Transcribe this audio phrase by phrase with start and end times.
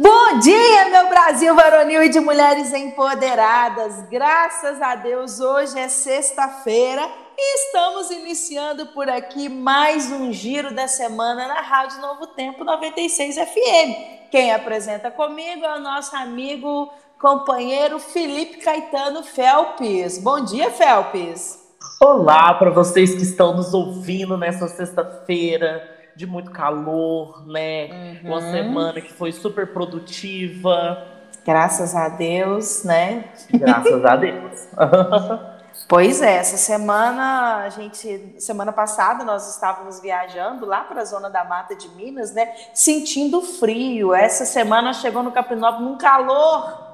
[0.00, 4.00] Bom dia, meu Brasil varonil e de mulheres empoderadas.
[4.08, 7.02] Graças a Deus, hoje é sexta-feira
[7.36, 13.34] e estamos iniciando por aqui mais um giro da semana na Rádio Novo Tempo 96
[13.38, 14.30] FM.
[14.30, 20.18] Quem apresenta comigo é o nosso amigo, companheiro Felipe Caetano Felpes.
[20.18, 21.58] Bom dia, Felpes.
[22.00, 28.18] Olá para vocês que estão nos ouvindo nessa sexta-feira de muito calor, né?
[28.24, 28.32] Uhum.
[28.32, 31.06] Uma semana que foi super produtiva.
[31.46, 33.26] Graças a Deus, né?
[33.54, 34.68] Graças a Deus.
[35.88, 41.30] pois é, essa semana a gente, semana passada nós estávamos viajando lá para a zona
[41.30, 42.52] da Mata de Minas, né?
[42.74, 44.12] Sentindo frio.
[44.12, 46.88] Essa semana chegou no Capinópolis num calor.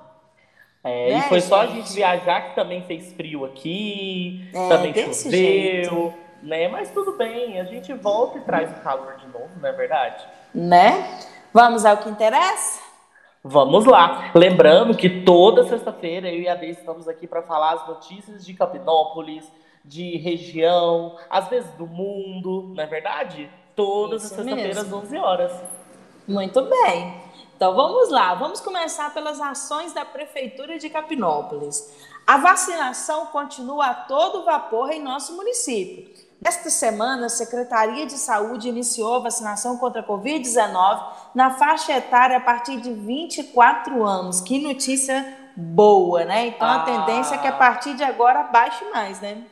[0.85, 1.49] É, né, e foi gente?
[1.49, 5.31] só a gente viajar que também fez frio aqui, é, também choveu.
[5.31, 6.69] Jeito né?
[6.69, 10.25] Mas tudo bem, a gente volta e traz o calor de novo, não é verdade?
[10.55, 11.19] Né?
[11.53, 12.83] Vamos ao que interessa?
[13.43, 14.31] Vamos lá.
[14.35, 18.55] Lembrando que toda sexta-feira eu e a Dei estamos aqui para falar as notícias de
[18.55, 19.51] Capinópolis,
[19.85, 23.51] de região, às vezes do mundo, não é verdade?
[23.77, 25.53] Todas as sexta-feiras, às 11 horas.
[26.27, 27.24] Muito bem.
[27.57, 31.89] Então vamos lá, vamos começar pelas ações da Prefeitura de Capinópolis.
[32.27, 36.13] A vacinação continua a todo vapor em nosso município.
[36.45, 41.03] Esta semana, a Secretaria de Saúde iniciou a vacinação contra a Covid-19
[41.35, 44.41] na faixa etária a partir de 24 anos.
[44.41, 46.49] Que notícia boa, né?
[46.49, 46.77] Então ah.
[46.77, 49.45] a tendência é que a partir de agora baixe mais, né?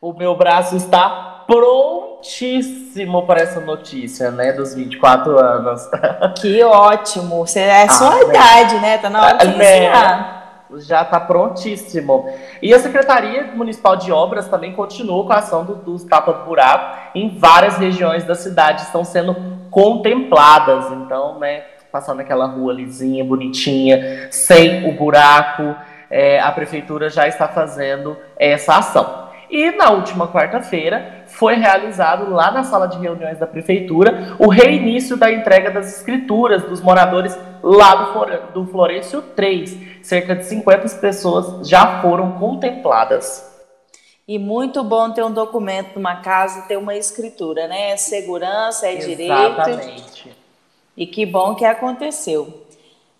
[0.00, 4.52] O meu braço está prontíssimo para essa notícia, né?
[4.52, 5.88] Dos 24 anos.
[6.40, 7.46] Que ótimo!
[7.46, 8.80] Você é sua ah, idade, né?
[8.80, 8.98] né?
[8.98, 10.36] Tá na hora de né?
[10.78, 12.28] já está prontíssimo.
[12.60, 17.38] E a Secretaria Municipal de Obras também continua com a ação do, dos tapa-buraco em
[17.38, 19.36] várias regiões da cidade, estão sendo
[19.70, 20.90] contempladas.
[20.92, 25.74] Então, né, passando aquela rua lisinha, bonitinha, sem o buraco,
[26.10, 29.26] é, a Prefeitura já está fazendo essa ação.
[29.48, 35.16] E na última quarta-feira foi realizado lá na sala de reuniões da prefeitura o reinício
[35.16, 40.02] da entrega das escrituras dos moradores lá do, do Florencio 3.
[40.02, 43.54] Cerca de 50 pessoas já foram contempladas.
[44.26, 47.90] E muito bom ter um documento numa casa, ter uma escritura, né?
[47.90, 49.16] É segurança, é Exatamente.
[49.16, 49.52] direito.
[49.52, 50.36] Exatamente.
[50.96, 52.64] E que bom que aconteceu.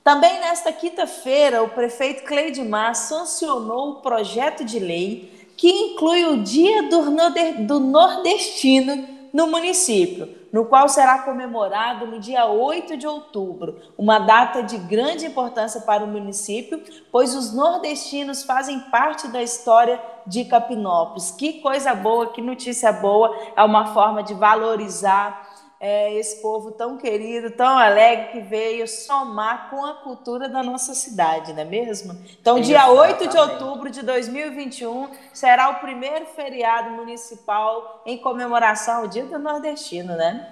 [0.02, 6.88] Também nesta quinta-feira, o prefeito Cleidmar sancionou o projeto de lei que inclui o Dia
[6.88, 14.62] do Nordestino no município, no qual será comemorado no dia 8 de outubro, uma data
[14.62, 21.30] de grande importância para o município, pois os nordestinos fazem parte da história de Capinópolis.
[21.30, 25.55] Que coisa boa, que notícia boa, é uma forma de valorizar
[25.88, 30.94] é, esse povo tão querido, tão alegre que veio somar com a cultura da nossa
[30.94, 32.20] cidade, não é mesmo?
[32.40, 39.06] Então, dia 8 de outubro de 2021 será o primeiro feriado municipal em comemoração ao
[39.06, 40.48] Dia do Nordestino, né?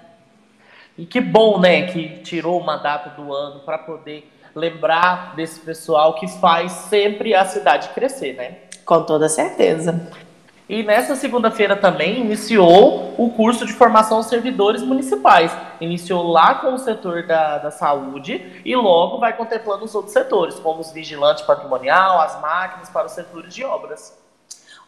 [0.97, 6.15] E que bom, né, que tirou uma data do ano para poder lembrar desse pessoal
[6.15, 8.59] que faz sempre a cidade crescer, né?
[8.85, 10.13] Com toda certeza.
[10.67, 15.55] E nessa segunda-feira também iniciou o curso de formação aos servidores municipais.
[15.79, 20.59] Iniciou lá com o setor da, da saúde e logo vai contemplando os outros setores,
[20.59, 24.19] como os vigilantes patrimonial, as máquinas para os setores de obras.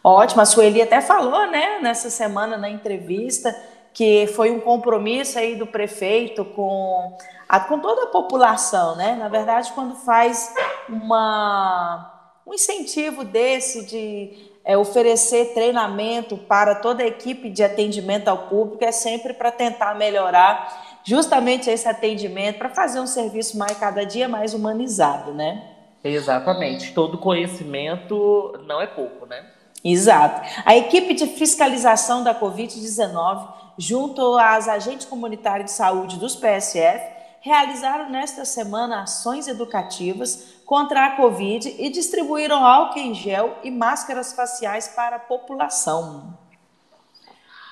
[0.03, 3.55] Ótimo, a Sueli até falou, né, nessa semana na entrevista,
[3.93, 7.15] que foi um compromisso aí do prefeito com,
[7.47, 9.15] a, com toda a população, né?
[9.15, 10.53] Na verdade, quando faz
[10.87, 12.16] uma,
[12.47, 18.83] um incentivo desse de é, oferecer treinamento para toda a equipe de atendimento ao público
[18.85, 24.29] é sempre para tentar melhorar justamente esse atendimento, para fazer um serviço mais cada dia
[24.29, 25.61] mais humanizado, né?
[26.03, 26.93] Exatamente.
[26.93, 29.45] Todo conhecimento não é pouco, né?
[29.83, 30.41] Exato.
[30.65, 33.47] A equipe de fiscalização da Covid-19,
[33.77, 41.15] junto às agentes comunitários de saúde dos PSF, realizaram nesta semana ações educativas contra a
[41.15, 46.37] Covid e distribuíram álcool em gel e máscaras faciais para a população.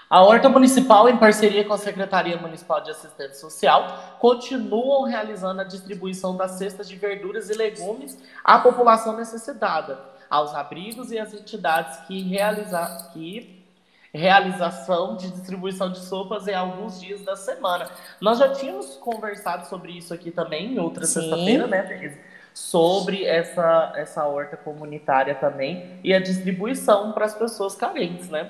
[0.10, 5.66] A Horta Municipal, em parceria com a Secretaria Municipal de Assistência Social, continuam realizando a
[5.66, 10.00] distribuição das cestas de verduras e legumes à população necessitada,
[10.30, 13.62] aos abrigos e às entidades que, realiza, que
[14.14, 17.90] realização de distribuição de sopas em alguns dias da semana.
[18.22, 22.35] Nós já tínhamos conversado sobre isso aqui também em outra sexta-feira, né, Teresa?
[22.56, 28.50] Sobre essa, essa horta comunitária também e a distribuição para as pessoas carentes, né?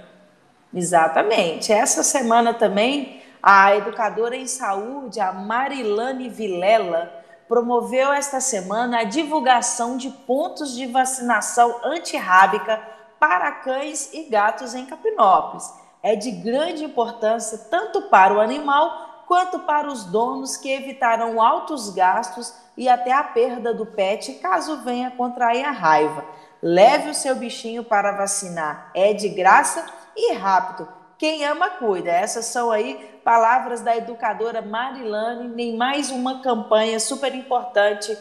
[0.71, 1.73] Exatamente.
[1.73, 7.11] Essa semana também, a educadora em saúde, a Marilane Vilela,
[7.47, 12.79] promoveu esta semana a divulgação de pontos de vacinação antirrábica
[13.19, 15.67] para cães e gatos em Capinópolis.
[16.03, 21.89] É de grande importância tanto para o animal quanto para os donos que evitarão altos
[21.89, 26.25] gastos e até a perda do pet caso venha contrair a raiva.
[26.61, 28.91] Leve o seu bichinho para vacinar.
[28.93, 29.85] É de graça
[30.15, 30.87] e rápido.
[31.17, 32.11] Quem ama, cuida.
[32.11, 38.17] Essas são aí palavras da educadora Marilane em mais uma campanha super importante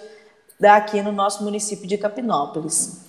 [0.58, 3.04] daqui no nosso município de Capinópolis.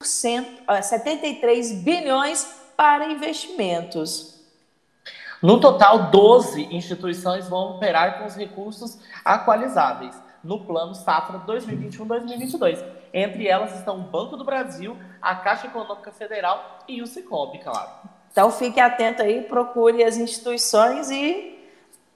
[0.00, 2.46] 73 bilhões
[2.76, 4.36] para investimentos.
[5.42, 12.82] No total, 12 instituições vão operar com os recursos aqualizáveis no Plano Safra 2021-2022.
[13.12, 17.90] Entre elas estão o Banco do Brasil, a Caixa Econômica Federal e o Cicobi, claro.
[18.36, 21.58] Então fique atento aí, procure as instituições e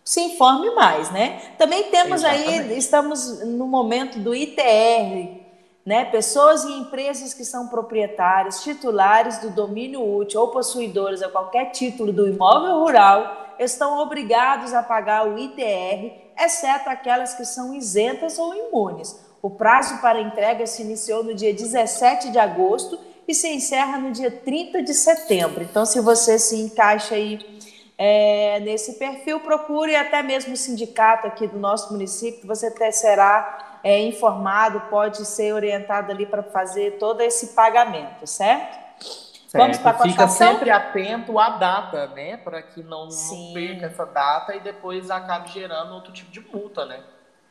[0.04, 1.40] se informe mais, né?
[1.56, 2.72] Também temos Exatamente.
[2.72, 5.40] aí, estamos no momento do ITR,
[5.82, 6.04] né?
[6.04, 12.12] Pessoas e empresas que são proprietários, titulares do domínio útil ou possuidores a qualquer título
[12.12, 18.54] do imóvel rural estão obrigados a pagar o ITR, exceto aquelas que são isentas ou
[18.54, 19.18] imunes.
[19.40, 23.00] O prazo para entrega se iniciou no dia 17 de agosto
[23.30, 25.62] e se encerra no dia 30 de setembro.
[25.62, 27.38] Então, se você se encaixa aí
[27.96, 33.78] é, nesse perfil, procure até mesmo o sindicato aqui do nosso município, você até será
[33.84, 38.78] é, informado, pode ser orientado ali para fazer todo esse pagamento, certo?
[38.98, 39.62] certo.
[39.62, 42.36] Vamos para a Fica sempre atento à data, né?
[42.36, 46.84] Para que não, não perca essa data e depois acabe gerando outro tipo de multa,
[46.84, 47.00] né?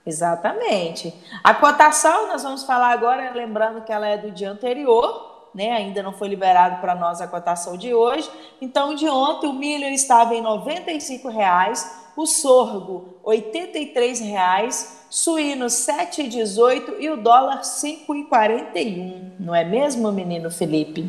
[0.05, 1.13] Exatamente.
[1.43, 5.28] A cotação, nós vamos falar agora, lembrando que ela é do dia anterior,
[5.59, 5.71] né?
[5.73, 8.29] Ainda não foi liberado para nós a cotação de hoje.
[8.61, 16.95] Então, de ontem o milho estava em R$ reais, o sorgo R$ reais, suíno 7,18
[16.99, 19.31] e o dólar 5,41.
[19.37, 21.05] Não é mesmo, menino Felipe?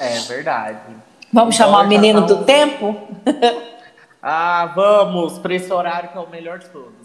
[0.00, 0.96] É verdade.
[1.32, 2.96] Vamos o chamar o menino tá do tempo?
[4.20, 7.03] ah, vamos, para esse horário que é o melhor de todos.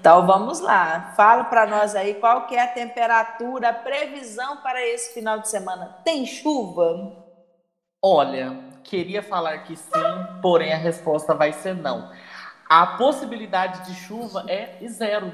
[0.00, 1.12] Então vamos lá.
[1.16, 5.48] Fala para nós aí qual que é a temperatura, a previsão para esse final de
[5.48, 5.96] semana.
[6.04, 7.12] Tem chuva?
[8.02, 9.90] Olha, queria falar que sim,
[10.40, 12.10] porém a resposta vai ser não.
[12.68, 15.32] A possibilidade de chuva é zero.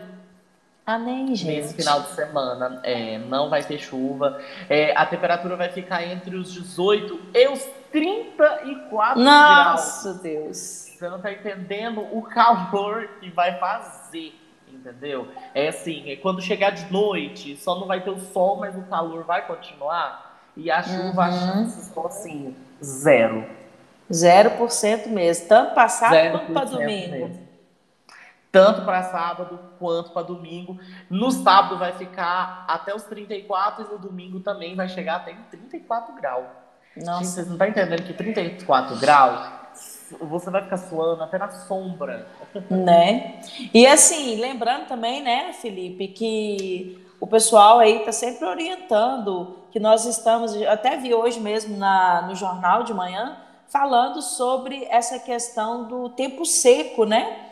[0.87, 1.62] Ah, nem, gente.
[1.62, 4.38] Nesse final de semana, é, não vai ter chuva.
[4.69, 9.25] É, a temperatura vai ficar entre os 18 e os 34 Nossa, graus.
[9.25, 10.84] Nossa, Deus.
[10.95, 14.33] Você não tá entendendo o calor que vai fazer,
[14.73, 15.27] entendeu?
[15.53, 18.83] É assim, é quando chegar de noite, só não vai ter o sol, mas o
[18.83, 20.39] calor vai continuar.
[20.57, 21.29] E a chuva, uhum.
[21.29, 23.45] as chances são assim, zero.
[24.13, 27.11] Zero por cento mesmo, tanto para sábado quanto para domingo.
[27.11, 27.49] Mesmo.
[28.53, 30.79] Tanto para sábado quanto para domingo.
[31.11, 36.15] No sábado vai ficar até os 34 e no domingo também vai chegar até 34
[36.15, 36.47] graus.
[36.97, 37.19] Nossa.
[37.19, 39.63] Gente, vocês não estão entendendo que 34 graus
[40.20, 42.26] você vai ficar suando até na sombra.
[42.70, 43.40] Né?
[43.73, 50.04] E assim, lembrando também, né, Felipe, que o pessoal aí está sempre orientando que nós
[50.04, 56.11] estamos, até vi hoje mesmo na, no jornal de manhã, falando sobre essa questão do
[56.11, 57.50] tempo seco, né?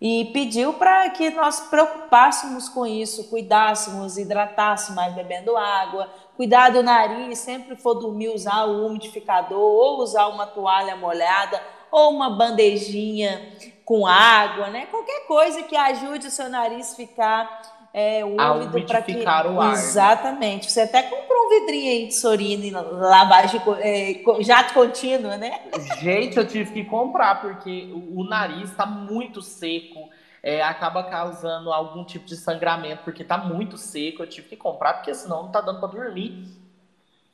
[0.00, 6.82] E pediu para que nós preocupássemos com isso, cuidássemos, hidratássemos mais bebendo água, cuidar do
[6.82, 11.60] nariz, sempre for dormir usar o umidificador ou usar uma toalha molhada
[11.90, 13.40] ou uma bandejinha
[13.84, 14.86] com água, né?
[14.90, 19.72] Qualquer coisa que ajude o seu nariz ficar é, úmido para que o ar.
[19.72, 20.70] exatamente.
[20.70, 25.60] Você até comprou um vidrinho aí de sorina e lavagem, é, jato contínuo, né?
[26.00, 30.08] Gente, eu tive que comprar, porque o, o nariz tá muito seco.
[30.42, 34.22] É, acaba causando algum tipo de sangramento, porque tá muito seco.
[34.22, 36.46] Eu tive que comprar, porque senão não tá dando para dormir.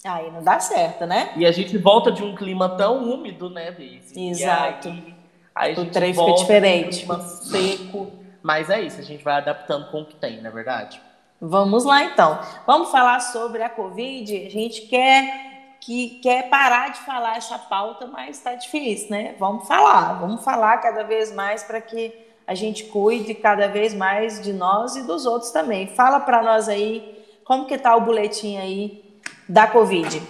[0.06, 1.32] Aí não dá certo, né?
[1.36, 4.28] E a gente volta de um clima tão úmido, né, Daisy?
[4.28, 4.88] Exato.
[4.88, 5.14] Aí,
[5.54, 7.04] aí, o trem fica diferente.
[7.04, 8.12] Um clima seco.
[8.42, 11.00] Mas é isso, a gente vai adaptando com o que tem, não é verdade?
[11.40, 12.38] Vamos lá então.
[12.66, 14.46] Vamos falar sobre a Covid.
[14.46, 19.34] A gente quer que quer parar de falar essa pauta, mas está difícil, né?
[19.38, 22.12] Vamos falar, vamos falar cada vez mais para que
[22.46, 25.86] a gente cuide cada vez mais de nós e dos outros também.
[25.86, 29.05] Fala para nós aí como que tá o boletim aí
[29.48, 30.22] da Covid.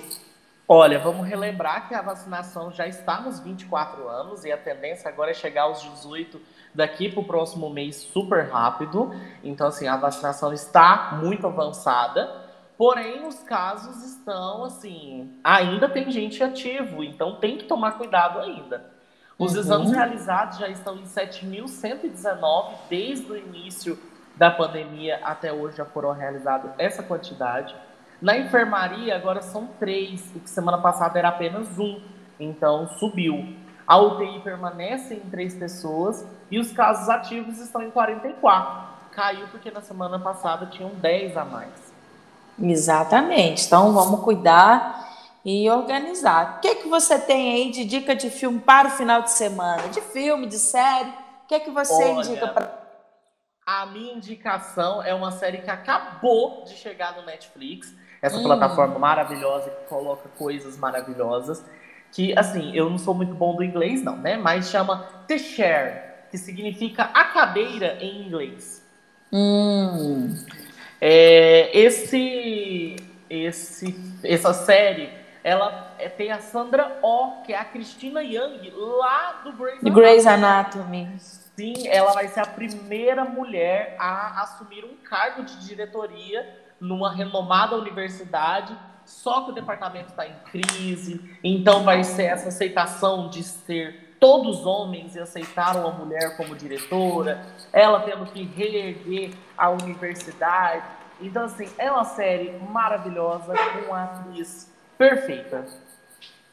[0.68, 5.30] Olha, vamos relembrar que a vacinação já está nos 24 anos e a tendência agora
[5.30, 6.40] é chegar aos 18
[6.74, 9.14] daqui para o próximo mês super rápido.
[9.44, 12.46] Então, assim, a vacinação está muito avançada.
[12.76, 18.84] Porém, os casos estão assim, ainda tem gente ativo, então tem que tomar cuidado ainda.
[19.38, 19.60] Os uhum.
[19.60, 23.98] exames realizados já estão em 7.119 desde o início
[24.34, 27.74] da pandemia até hoje já foram realizados essa quantidade.
[28.20, 32.00] Na enfermaria agora são três, o que semana passada era apenas um,
[32.40, 33.54] então subiu.
[33.86, 38.96] A UTI permanece em três pessoas e os casos ativos estão em 44.
[39.12, 41.94] Caiu porque na semana passada tinham 10 a mais.
[42.60, 43.66] Exatamente.
[43.66, 45.06] Então vamos cuidar
[45.44, 46.56] e organizar.
[46.56, 49.88] O que, que você tem aí de dica de filme para o final de semana?
[49.88, 51.10] De filme, de série?
[51.44, 52.86] O que, que você Olha, indica para.
[53.64, 57.94] A minha indicação é uma série que acabou de chegar no Netflix.
[58.20, 58.42] Essa hum.
[58.42, 61.64] plataforma maravilhosa que coloca coisas maravilhosas
[62.12, 64.36] que, assim, eu não sou muito bom do inglês, não, né?
[64.36, 68.82] Mas chama The Chair, que significa a cadeira em inglês.
[69.32, 70.34] Hum.
[71.00, 72.96] É, esse,
[73.28, 75.10] esse, essa série,
[75.44, 79.90] ela é, tem a Sandra Oh, que é a Cristina Young, lá do Grey's Anatomy.
[79.90, 81.08] Grey's Anatomy.
[81.18, 87.76] Sim, ela vai ser a primeira mulher a assumir um cargo de diretoria numa renomada
[87.76, 94.16] universidade só que o departamento está em crise, então vai ser essa aceitação de ser
[94.18, 100.84] todos homens e aceitar uma mulher como diretora, ela tendo que reerguer a universidade.
[101.20, 105.64] Então, assim, é uma série maravilhosa, com uma atriz perfeita.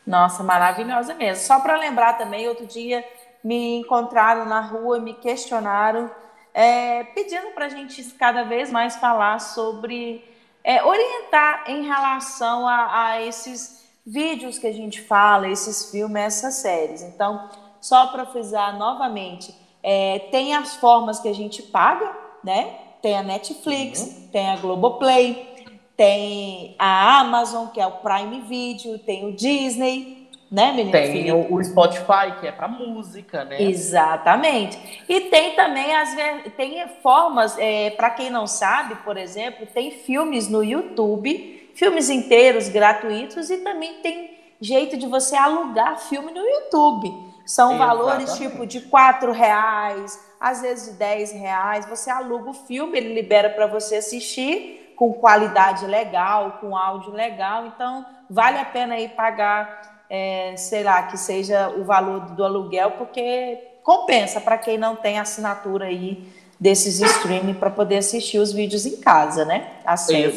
[0.06, 1.44] Nossa, maravilhosa mesmo.
[1.44, 3.04] Só para lembrar também, outro dia
[3.44, 6.12] me encontraram na rua, me questionaram,
[6.54, 10.24] é, pedindo para a gente cada vez mais falar sobre
[10.64, 16.56] é, orientar em relação a, a, esses vídeos que a gente fala, esses filmes, essas
[16.56, 17.02] séries.
[17.02, 17.50] Então,
[17.82, 22.78] só para frisar novamente, é, tem as formas que a gente paga, né?
[23.02, 24.28] Tem a Netflix, uhum.
[24.32, 25.54] tem a Globoplay,
[25.98, 30.23] tem a Amazon, que é o Prime Video, tem o Disney,
[30.54, 30.92] né, menino?
[30.92, 33.60] Tem o, o, Spotify, que é para música, né?
[33.60, 34.78] Exatamente.
[35.10, 36.16] E tem também as
[36.56, 42.70] tem formas, é, para quem não sabe, por exemplo, tem filmes no YouTube, filmes inteiros
[42.70, 47.12] gratuitos, e também tem jeito de você alugar filme no YouTube.
[47.48, 47.98] São Exatamente.
[47.98, 51.86] valores tipo de quatro reais, às vezes de 10 reais.
[51.88, 57.66] Você aluga o filme, ele libera para você assistir com qualidade legal, com áudio legal.
[57.66, 62.92] Então, vale a pena aí pagar é, sei lá, que seja o valor do aluguel,
[62.92, 68.86] porque compensa para quem não tem assinatura aí desses streaming para poder assistir os vídeos
[68.86, 69.72] em casa, né?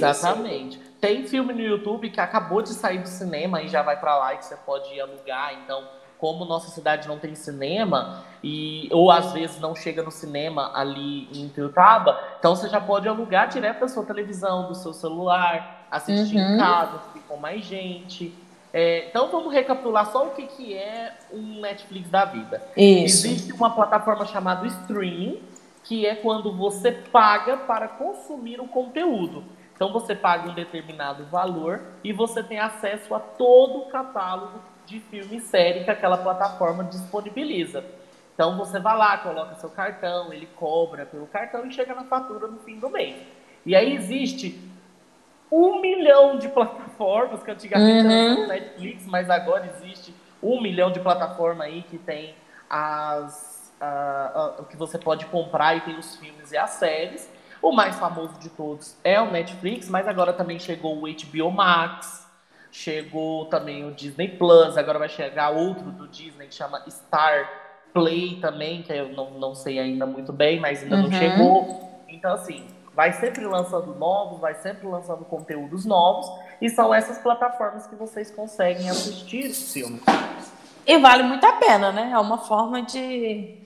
[0.09, 0.80] Exatamente.
[0.99, 4.33] Tem filme no YouTube que acabou de sair do cinema e já vai para lá
[4.33, 5.52] e que você pode alugar.
[5.62, 5.85] Então,
[6.18, 11.28] como nossa cidade não tem cinema e ou às vezes não chega no cinema ali
[11.38, 16.38] em Tiltaba, então você já pode alugar direto da sua televisão, do seu celular, assistir
[16.38, 16.54] uhum.
[16.54, 18.45] em casa, com mais gente.
[18.78, 22.62] É, então vamos recapitular só o que, que é um Netflix da vida.
[22.76, 23.26] Isso.
[23.26, 25.38] Existe uma plataforma chamada Stream,
[25.83, 29.42] que é quando você paga para consumir o conteúdo.
[29.75, 35.00] Então você paga um determinado valor e você tem acesso a todo o catálogo de
[35.00, 37.83] filme e série que aquela plataforma disponibiliza.
[38.35, 42.47] Então você vai lá, coloca seu cartão, ele cobra pelo cartão e chega na fatura
[42.47, 43.16] no fim do mês.
[43.64, 44.75] E aí existe
[45.50, 48.42] um milhão de plataformas, que antigamente uhum.
[48.42, 52.34] era Netflix, mas agora existe um milhão de plataformas aí que tem
[52.68, 57.30] as uh, que você pode comprar e tem os filmes e as séries.
[57.62, 62.26] O mais famoso de todos é o Netflix, mas agora também chegou o HBO Max,
[62.70, 67.50] chegou também o Disney Plus, agora vai chegar outro do Disney que chama Star
[67.94, 71.02] Play também, que eu não, não sei ainda muito bem, mas ainda uhum.
[71.02, 72.02] não chegou.
[72.08, 76.26] Então, assim, vai sempre lançando novos, vai sempre lançando conteúdos novos.
[76.62, 80.02] E são essas plataformas que vocês conseguem assistir filmes.
[80.86, 82.10] E vale muito a pena, né?
[82.12, 83.58] É uma forma de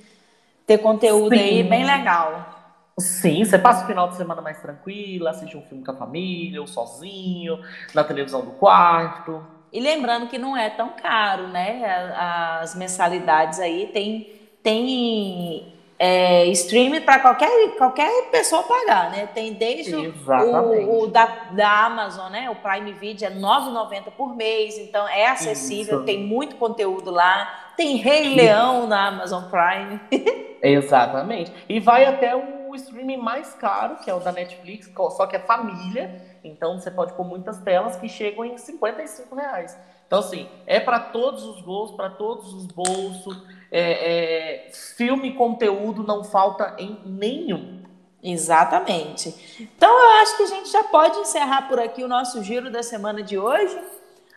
[0.67, 1.41] ter conteúdo Sim.
[1.41, 2.59] aí bem legal.
[2.99, 6.61] Sim, você passa o final de semana mais tranquilo, assiste um filme com a família,
[6.61, 7.61] ou sozinho,
[7.95, 9.47] na televisão do quarto.
[9.73, 12.13] E lembrando que não é tão caro, né?
[12.61, 14.33] As mensalidades aí tem,
[14.63, 19.27] tem é, streaming para qualquer, qualquer pessoa pagar, né?
[19.35, 22.49] Tem desde o, o, da, da Amazon, né?
[22.49, 26.07] O Prime Video é R$ 9,90 por mês, então é acessível, Isso.
[26.07, 27.73] tem muito conteúdo lá.
[27.77, 30.01] Tem Rei Leão na Amazon Prime.
[30.63, 31.53] Exatamente.
[31.69, 35.41] E vai até o streaming mais caro, que é o da Netflix, só que é
[35.41, 36.19] família.
[36.43, 39.79] Então você pode pôr muitas telas que chegam em 55 reais.
[40.07, 43.60] Então, assim, é para todos os gostos, para todos os bolsos.
[43.71, 47.81] É, é, filme conteúdo não falta em nenhum.
[48.23, 49.35] Exatamente.
[49.59, 52.83] Então, eu acho que a gente já pode encerrar por aqui o nosso giro da
[52.83, 53.79] semana de hoje.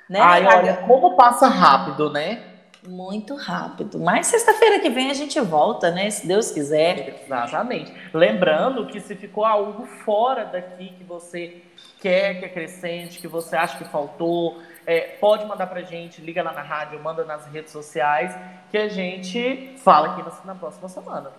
[0.09, 0.19] Né?
[0.21, 2.43] Ai, olha, como passa rápido, né?
[2.87, 3.97] Muito rápido.
[3.97, 6.09] Mas sexta-feira que vem a gente volta, né?
[6.09, 7.23] Se Deus quiser.
[7.23, 7.93] Exatamente.
[8.13, 11.61] Lembrando que se ficou algo fora daqui que você
[12.01, 16.51] quer que acrescente, que você acha que faltou, é, pode mandar pra gente, liga lá
[16.51, 18.35] na rádio, manda nas redes sociais,
[18.69, 21.31] que a gente fala aqui na, na próxima semana.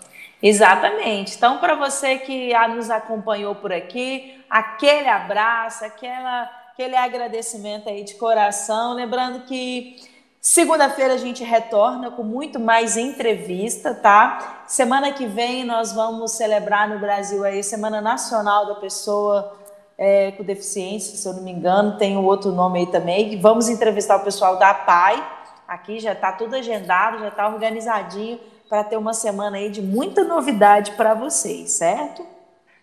[0.43, 1.37] Exatamente.
[1.37, 8.15] Então, para você que nos acompanhou por aqui, aquele abraço, aquela, aquele agradecimento aí de
[8.15, 8.95] coração.
[8.95, 9.97] Lembrando que
[10.41, 14.65] segunda-feira a gente retorna com muito mais entrevista, tá?
[14.67, 19.63] Semana que vem nós vamos celebrar no Brasil aí Semana Nacional da Pessoa
[19.97, 23.41] é, com deficiência, se eu não me engano, tem um outro nome aí também.
[23.41, 25.23] Vamos entrevistar o pessoal da PAI.
[25.67, 30.25] Aqui já está tudo agendado, já está organizadinho para ter uma semana aí de muita
[30.25, 32.27] novidade para vocês, certo?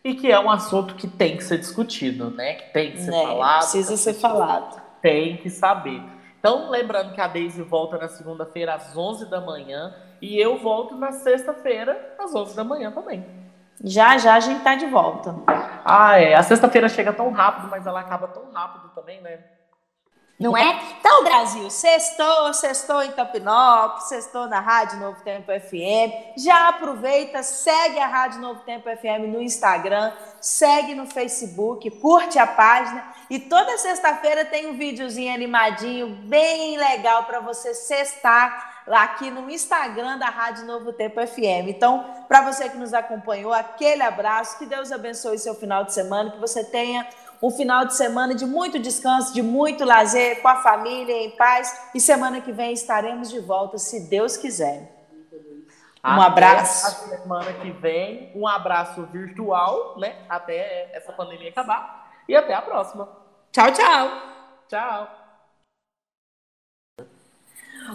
[0.03, 2.55] E que é um assunto que tem que ser discutido, né?
[2.55, 3.23] Que tem que ser né?
[3.23, 3.59] falado.
[3.59, 4.81] Precisa ser falado.
[5.01, 6.01] Tem que saber.
[6.39, 10.95] Então, lembrando que a Daisy volta na segunda-feira às 11 da manhã e eu volto
[10.95, 13.23] na sexta-feira às 11 da manhã também.
[13.83, 15.35] Já já a gente está de volta.
[15.83, 16.35] Ah, é.
[16.35, 19.39] A sexta-feira chega tão rápido, mas ela acaba tão rápido também, né?
[20.39, 20.79] Não é?
[20.99, 26.35] Então, Brasil, sextou, sextou em Campinópolis, sextou na Rádio Novo Tempo FM.
[26.35, 32.47] Já aproveita, segue a Rádio Novo Tempo FM no Instagram, segue no Facebook, curte a
[32.47, 33.03] página.
[33.29, 40.17] E toda sexta-feira tem um videozinho animadinho, bem legal para você sextar aqui no Instagram
[40.17, 41.67] da Rádio Novo Tempo FM.
[41.67, 46.31] Então, para você que nos acompanhou, aquele abraço, que Deus abençoe seu final de semana,
[46.31, 47.07] que você tenha
[47.41, 51.89] um final de semana de muito descanso, de muito lazer, com a família, em paz.
[51.93, 55.01] E semana que vem estaremos de volta, se Deus quiser.
[56.03, 56.87] Um até abraço.
[56.87, 60.15] A semana que vem, um abraço virtual, né?
[60.29, 62.11] Até essa pandemia acabar.
[62.27, 63.07] E até a próxima.
[63.51, 64.09] Tchau, tchau.
[64.67, 65.20] Tchau.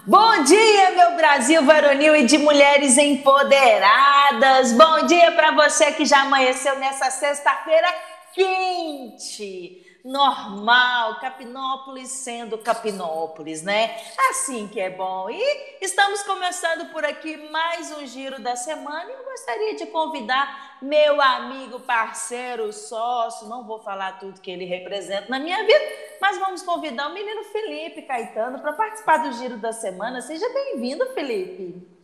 [0.05, 4.73] Bom dia, meu Brasil varonil e de mulheres empoderadas.
[4.73, 7.89] Bom dia para você que já amanheceu nessa sexta-feira
[8.35, 13.97] quente, normal, Capinópolis sendo Capinópolis, né?
[14.29, 15.31] Assim que é bom.
[15.31, 20.77] E estamos começando por aqui mais um giro da semana e eu gostaria de convidar
[20.83, 25.85] meu amigo, parceiro, sócio, não vou falar tudo que ele representa na minha vida,
[26.21, 30.21] mas vamos convidar o menino Felipe Caetano para participar do giro da semana.
[30.21, 31.97] Seja bem-vindo, Felipe.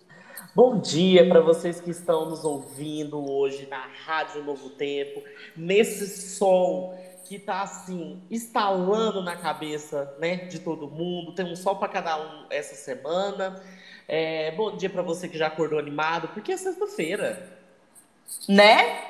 [0.54, 5.22] Bom dia para vocês que estão nos ouvindo hoje na Rádio Novo Tempo,
[5.56, 6.94] nesse sol
[7.24, 11.34] que está assim instalando na cabeça, né, de todo mundo.
[11.34, 13.62] Tem um sol para cada um essa semana.
[14.06, 17.48] É, bom dia para você que já acordou animado, porque é sexta-feira,
[18.46, 19.02] né?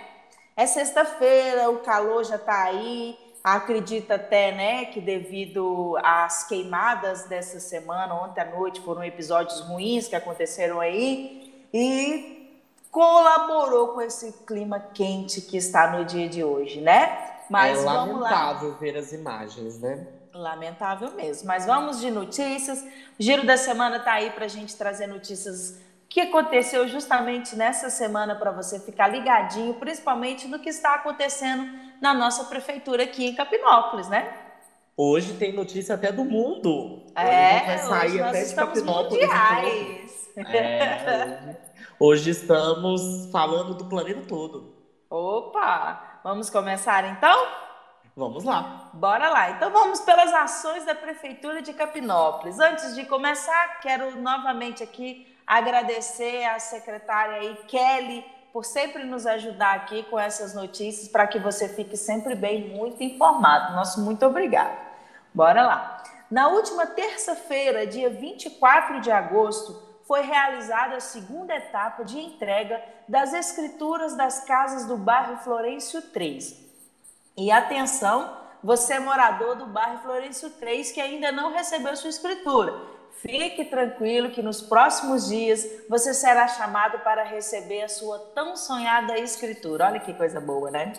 [0.57, 3.19] É sexta-feira, o calor já está aí.
[3.42, 10.07] Acredita até, né, que devido às queimadas dessa semana, ontem à noite, foram episódios ruins
[10.07, 16.81] que aconteceram aí e colaborou com esse clima quente que está no dia de hoje,
[16.81, 17.18] né?
[17.50, 20.07] Mas é lamentável ver as imagens, né?
[20.33, 21.48] Lamentável mesmo.
[21.48, 22.83] Mas vamos de notícias.
[23.18, 25.78] O giro da semana está aí para a gente trazer notícias
[26.09, 31.66] que aconteceu justamente nessa semana para você ficar ligadinho, principalmente no que está acontecendo
[32.03, 34.37] na nossa prefeitura aqui em Capinópolis, né?
[34.97, 37.07] Hoje tem notícia até do mundo.
[37.15, 39.23] É, vai sair hoje até de Capinópolis.
[39.23, 40.31] Mundiais.
[40.37, 41.57] É,
[42.01, 44.75] hoje estamos falando do planeta todo.
[45.09, 46.21] Opa!
[46.25, 47.47] Vamos começar então?
[48.17, 48.91] Vamos lá.
[48.93, 49.51] Bora lá.
[49.51, 52.59] Então vamos pelas ações da Prefeitura de Capinópolis.
[52.59, 59.75] Antes de começar, quero novamente aqui agradecer à secretária aí, Kelly, por sempre nos ajudar
[59.75, 63.75] aqui com essas notícias para que você fique sempre bem, muito informado.
[63.75, 64.77] Nosso muito obrigado.
[65.33, 66.05] Bora lá.
[66.31, 73.33] Na última terça-feira, dia 24 de agosto, foi realizada a segunda etapa de entrega das
[73.33, 76.57] escrituras das casas do bairro Florencio 3.
[77.37, 82.91] E atenção, você é morador do bairro Florencio 3 que ainda não recebeu sua escritura.
[83.23, 89.17] Fique tranquilo que nos próximos dias você será chamado para receber a sua tão sonhada
[89.17, 89.87] escritura.
[89.87, 90.93] Olha que coisa boa, né?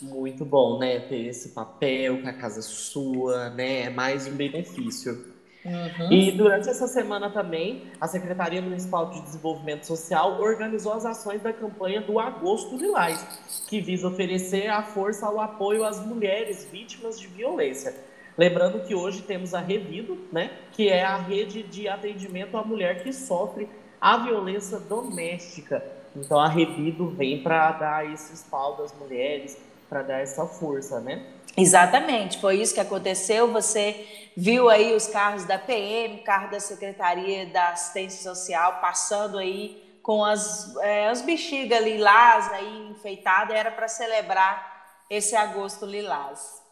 [0.00, 1.00] Muito bom, né?
[1.00, 3.82] Ter esse papel com a casa sua, né?
[3.82, 5.34] É mais um benefício.
[5.64, 6.12] Uhum.
[6.12, 11.52] E durante essa semana também, a Secretaria Municipal de Desenvolvimento Social organizou as ações da
[11.52, 13.26] campanha do Agosto Lilás,
[13.66, 18.13] que visa oferecer a força ao apoio às mulheres vítimas de violência.
[18.36, 23.02] Lembrando que hoje temos a Revido, né, que é a rede de atendimento à mulher
[23.02, 23.68] que sofre
[24.00, 25.84] a violência doméstica.
[26.16, 29.56] Então a Revido vem para dar esse respaldo às mulheres,
[29.88, 31.24] para dar essa força, né?
[31.56, 33.52] Exatamente, foi isso que aconteceu.
[33.52, 34.04] Você
[34.36, 40.24] viu aí os carros da PM, carro da Secretaria da Assistência Social passando aí com
[40.24, 46.63] as, é, as bexigas lilás aí enfeitadas, era para celebrar esse agosto lilás.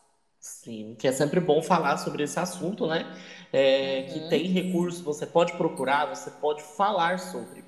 [0.43, 3.17] Sim, que é sempre bom falar sobre esse assunto, né?
[3.53, 4.13] É, uhum.
[4.13, 7.63] Que tem recursos, você pode procurar, você pode falar sobre.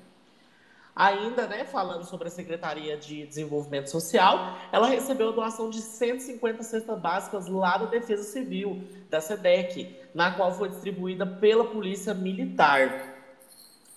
[0.93, 6.63] Ainda, né, falando sobre a Secretaria de Desenvolvimento Social, ela recebeu a doação de 150
[6.63, 13.15] cestas básicas lá da Defesa Civil, da SEDEC, na qual foi distribuída pela Polícia Militar.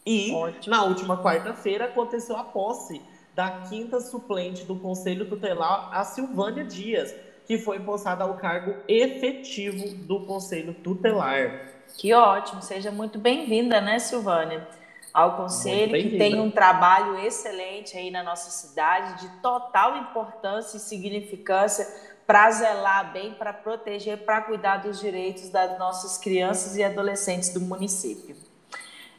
[0.06, 0.70] E, Ótimo.
[0.72, 3.02] na última quarta-feira, aconteceu a posse
[3.34, 7.12] da quinta suplente do Conselho Tutelar, a Silvânia Dias,
[7.48, 11.72] que foi empossada ao cargo efetivo do Conselho Tutelar.
[11.96, 14.68] Que ótimo, seja muito bem-vinda, né, Silvânia?
[15.12, 20.80] ao Conselho, que tem um trabalho excelente aí na nossa cidade, de total importância e
[20.80, 21.88] significância
[22.26, 27.60] para zelar bem, para proteger, para cuidar dos direitos das nossas crianças e adolescentes do
[27.60, 28.36] município.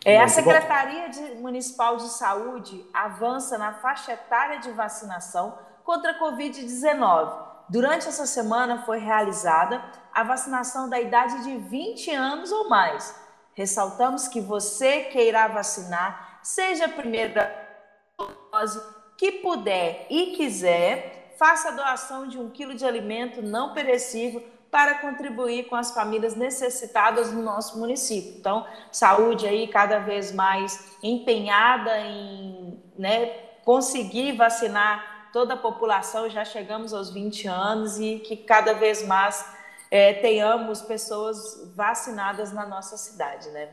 [0.06, 6.20] É, a Secretaria de, Municipal de Saúde avança na faixa etária de vacinação contra a
[6.20, 7.49] Covid-19.
[7.70, 13.30] Durante essa semana foi realizada a vacinação da idade de 20 anos ou mais
[13.60, 17.54] Ressaltamos que você que irá vacinar, seja a primeira
[18.18, 18.82] dose,
[19.18, 25.00] que puder e quiser, faça a doação de um quilo de alimento não perecível para
[25.00, 28.36] contribuir com as famílias necessitadas no nosso município.
[28.40, 33.26] Então, saúde aí cada vez mais empenhada em né,
[33.66, 39.46] conseguir vacinar toda a população, já chegamos aos 20 anos e que cada vez mais
[39.92, 43.70] é, tenhamos pessoas vacinadas na nossa cidade, né?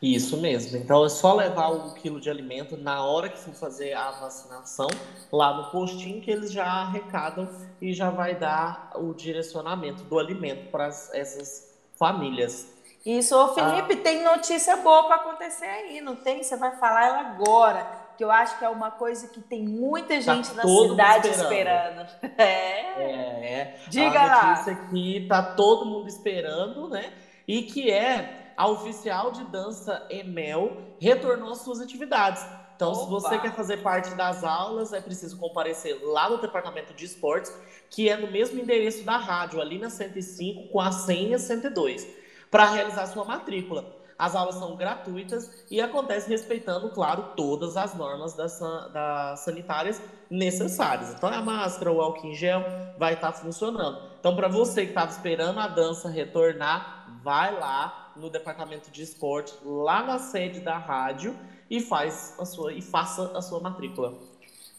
[0.00, 0.76] Isso mesmo.
[0.76, 4.88] Então é só levar o quilo de alimento na hora que for fazer a vacinação
[5.32, 7.48] lá no postinho que eles já arrecadam
[7.80, 12.68] e já vai dar o direcionamento do alimento para essas famílias.
[13.04, 14.02] Isso, ô Felipe, ah.
[14.02, 16.42] tem notícia boa para acontecer aí, não tem?
[16.42, 20.08] Você vai falar ela agora que eu acho que é uma coisa que tem muita
[20.08, 22.00] tá gente tá na cidade esperando.
[22.02, 22.34] esperando.
[22.36, 22.42] É.
[22.42, 23.52] é.
[23.52, 23.80] é.
[23.86, 24.40] Diga lá.
[24.40, 27.12] A notícia que tá todo mundo esperando, né?
[27.46, 32.44] E que é a oficial de dança Emel retornou às suas atividades.
[32.74, 33.04] Então, Opa.
[33.04, 37.56] se você quer fazer parte das aulas, é preciso comparecer lá no departamento de esportes,
[37.88, 42.04] que é no mesmo endereço da rádio, ali na 105, com a senha 102,
[42.50, 43.97] para realizar sua matrícula.
[44.18, 48.58] As aulas são gratuitas e acontecem respeitando, claro, todas as normas das,
[48.92, 51.14] das sanitárias necessárias.
[51.14, 52.60] Então, a máscara, o álcool em gel
[52.98, 54.02] vai estar tá funcionando.
[54.18, 59.54] Então, para você que estava esperando a dança retornar, vai lá no departamento de esporte,
[59.64, 61.38] lá na sede da rádio
[61.70, 64.14] e faz a sua e faça a sua matrícula.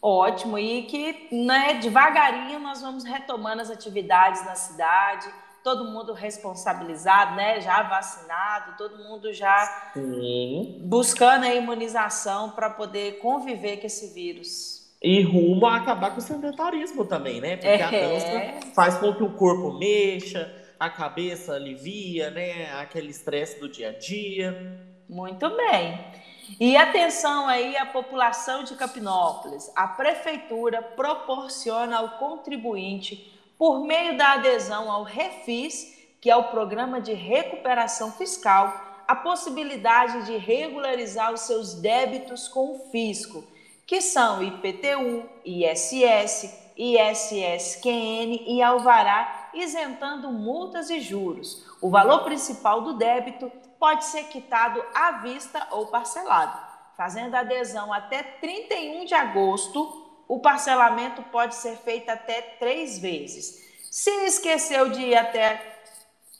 [0.01, 5.29] Ótimo, e que né, devagarinho nós vamos retomando as atividades na cidade
[5.63, 7.61] todo mundo responsabilizado, né?
[7.61, 10.81] Já vacinado, todo mundo já Sim.
[10.83, 14.79] buscando a imunização para poder conviver com esse vírus.
[15.01, 17.55] E rumo a acabar com o sedentarismo também, né?
[17.55, 17.83] Porque é.
[17.83, 22.73] a dança faz com que o corpo mexa, a cabeça alivia, né?
[22.73, 24.85] Aquele estresse do dia a dia.
[25.07, 25.99] Muito bem.
[26.59, 29.71] E atenção aí à população de Capinópolis.
[29.75, 37.01] A prefeitura proporciona ao contribuinte por meio da adesão ao REFIS, que é o Programa
[37.01, 43.43] de Recuperação Fiscal, a possibilidade de regularizar os seus débitos com o fisco,
[43.85, 51.65] que são IPTU, ISS, ISSQN e Alvará, isentando multas e juros.
[51.81, 56.57] O valor principal do débito pode ser quitado à vista ou parcelado.
[56.95, 63.65] Fazendo adesão até 31 de agosto, o parcelamento pode ser feito até três vezes.
[63.89, 65.79] Se esqueceu de ir até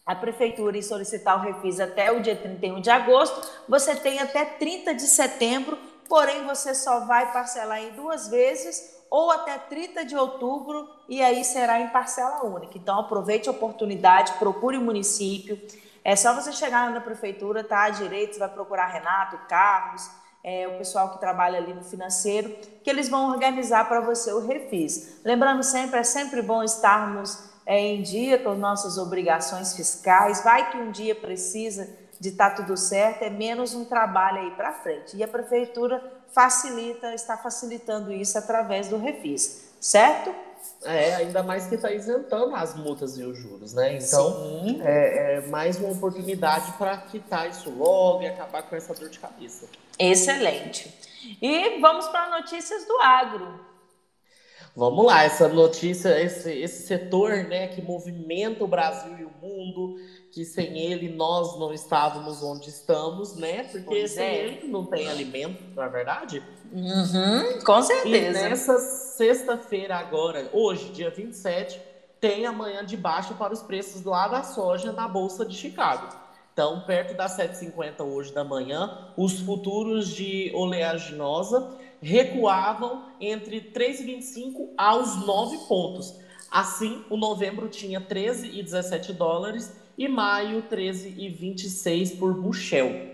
[0.06, 4.46] a prefeitura e solicitar o refis até o dia 31 de agosto, você tem até
[4.46, 5.76] 30 de setembro,
[6.08, 11.44] porém você só vai parcelar em duas vezes ou até 30 de outubro e aí
[11.44, 12.78] será em parcela única.
[12.78, 15.60] Então aproveite a oportunidade, procure o município.
[16.04, 20.08] É só você chegar na prefeitura, tá à direita, você vai procurar Renato, Carlos,
[20.44, 22.50] é, o pessoal que trabalha ali no financeiro,
[22.84, 25.20] que eles vão organizar para você o refis.
[25.24, 30.44] Lembrando sempre, é sempre bom estarmos é, em dia com nossas obrigações fiscais.
[30.44, 34.52] Vai que um dia precisa de estar tá tudo certo, é menos um trabalho aí
[34.52, 35.16] para frente.
[35.16, 36.02] E a prefeitura
[36.34, 40.34] facilita, está facilitando isso através do refis, certo?
[40.84, 43.98] É, ainda mais que está isentando as multas e os juros, né?
[43.98, 49.10] Então, é, é, mais uma oportunidade para quitar isso logo e acabar com essa dor
[49.10, 49.68] de cabeça.
[49.98, 50.94] Excelente.
[51.42, 53.70] E vamos para notícias do agro.
[54.76, 59.98] Vamos lá, essa notícia, esse, esse setor né, que movimenta o Brasil e o mundo,
[60.32, 63.64] que sem ele nós não estávamos onde estamos, né?
[63.64, 64.46] Porque pois sem é.
[64.46, 66.42] ele não tem alimento, não é verdade?
[66.72, 68.40] Uhum, com certeza.
[68.40, 68.78] E nessa
[69.20, 71.78] sexta-feira agora, hoje, dia 27,
[72.22, 76.08] tem amanhã de baixa para os preços lá da soja na Bolsa de Chicago.
[76.54, 81.70] Então, perto das 7h50 hoje da manhã, os futuros de oleaginosa
[82.02, 86.16] recuavam entre 3,25 aos 9 pontos.
[86.50, 93.10] Assim, o novembro tinha 13,17 dólares e maio 13,26 por bushel.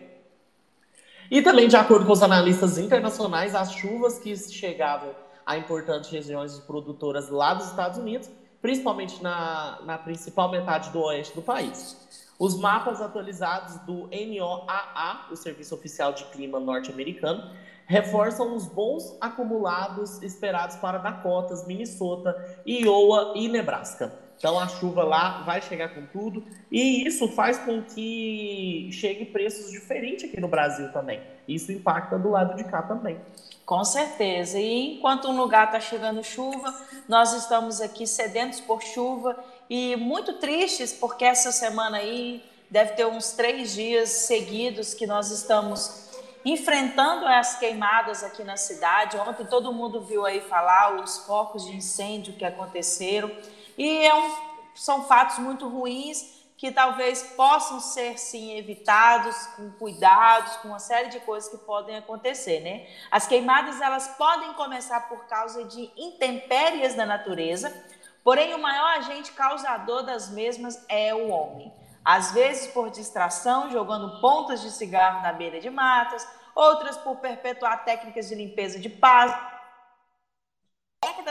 [1.31, 6.59] E também, de acordo com os analistas internacionais, as chuvas que chegavam a importantes regiões
[6.59, 8.29] produtoras lá dos Estados Unidos,
[8.61, 11.95] principalmente na, na principal metade do oeste do país.
[12.37, 17.49] Os mapas atualizados do NOAA, o Serviço Oficial de Clima norte-americano,
[17.85, 24.24] reforçam os bons acumulados esperados para Dakotas, Minnesota, Iowa e Nebraska.
[24.37, 29.71] Então a chuva lá vai chegar com tudo e isso faz com que chegue preços
[29.71, 31.21] diferentes aqui no Brasil também.
[31.47, 33.19] Isso impacta do lado de cá também.
[33.65, 34.59] Com certeza.
[34.59, 36.73] E enquanto um lugar está chegando chuva,
[37.07, 39.37] nós estamos aqui sedentos por chuva
[39.69, 45.31] e muito tristes porque essa semana aí deve ter uns três dias seguidos que nós
[45.31, 46.05] estamos
[46.43, 49.17] enfrentando as queimadas aqui na cidade.
[49.17, 53.31] Ontem todo mundo viu aí falar os focos de incêndio que aconteceram.
[53.77, 54.35] E é um,
[54.73, 61.09] são fatos muito ruins que talvez possam ser sim evitados com cuidados, com uma série
[61.09, 62.87] de coisas que podem acontecer, né?
[63.11, 67.75] As queimadas elas podem começar por causa de intempéries da natureza,
[68.23, 71.73] porém o maior agente causador das mesmas é o homem
[72.05, 77.83] às vezes por distração, jogando pontas de cigarro na beira de matas, outras por perpetuar
[77.83, 79.35] técnicas de limpeza de paz,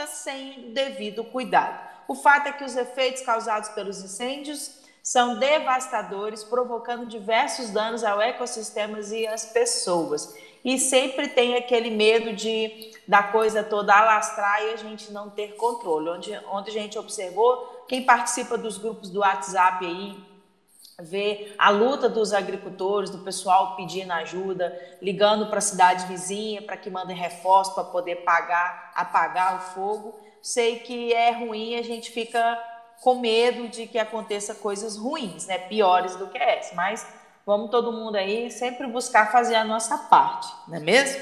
[0.07, 1.94] sem devido cuidado.
[2.07, 8.19] O fato é que os efeitos causados pelos incêndios são devastadores, provocando diversos danos ao
[8.21, 10.35] ecossistema e às pessoas.
[10.63, 15.55] E sempre tem aquele medo de da coisa toda alastrar e a gente não ter
[15.55, 16.09] controle.
[16.09, 20.17] Onde, onde a gente observou, quem participa dos grupos do WhatsApp aí,
[20.99, 26.77] ver a luta dos agricultores, do pessoal pedindo ajuda, ligando para a cidade vizinha para
[26.77, 30.19] que mandem reforço para poder pagar, apagar o fogo.
[30.45, 32.55] Sei que é ruim, a gente fica
[33.01, 35.57] com medo de que aconteça coisas ruins, né?
[35.57, 37.03] Piores do que essa, mas
[37.43, 41.19] vamos todo mundo aí sempre buscar fazer a nossa parte, não é mesmo?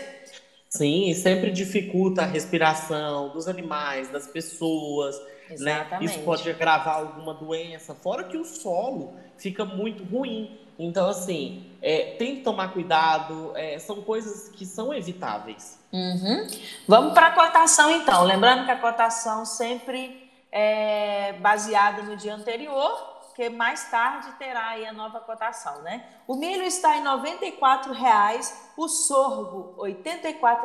[0.68, 5.16] Sim, sempre dificulta a respiração dos animais, das pessoas,
[5.50, 5.92] Exatamente.
[5.92, 6.06] Né?
[6.06, 10.60] Isso pode agravar alguma doença, fora que o solo fica muito ruim.
[10.78, 15.80] Então, assim, é, tem que tomar cuidado, é, são coisas que são evitáveis.
[15.92, 16.48] Uhum.
[16.88, 18.24] Vamos para a cotação, então.
[18.24, 24.86] Lembrando que a cotação sempre é baseada no dia anterior, que mais tarde terá aí
[24.86, 26.06] a nova cotação, né?
[26.28, 29.98] O milho está em R$ reais, o sorgo R$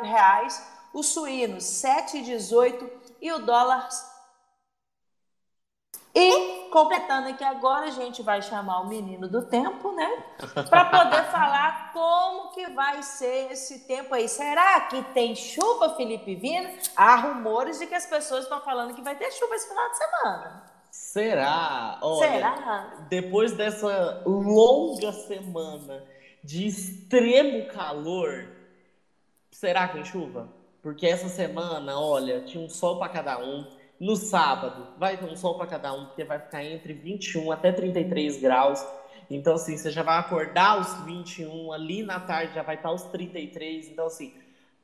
[0.02, 2.90] reais, o suíno R$ 7,18
[3.20, 3.88] e o dólar
[6.14, 10.24] e completando aqui agora, a gente vai chamar o menino do tempo, né?
[10.68, 14.28] Para poder falar como que vai ser esse tempo aí.
[14.28, 16.72] Será que tem chuva, Felipe Vina?
[16.96, 19.96] Há rumores de que as pessoas estão falando que vai ter chuva esse final de
[19.96, 20.62] semana.
[20.90, 21.98] Será?
[22.02, 23.06] Olha, Será?
[23.08, 26.04] Depois dessa longa semana
[26.42, 28.48] de extremo calor,
[29.50, 30.48] será que tem chuva?
[30.82, 35.36] Porque essa semana, olha, tinha um sol para cada um no sábado, vai ter um
[35.36, 38.84] sol para cada um, porque vai ficar entre 21 até 33 graus.
[39.30, 43.02] Então, assim, você já vai acordar aos 21, ali na tarde já vai estar aos
[43.04, 43.88] 33.
[43.88, 44.32] Então, assim,